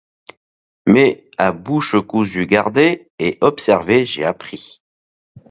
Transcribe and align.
Mais 0.87 1.29
à 1.37 1.51
bouche 1.51 1.95
cousue 2.07 2.47
garder 2.47 3.11
et 3.19 3.37
observer 3.41 4.03
j’ai 4.03 4.25
appris. 4.25 4.81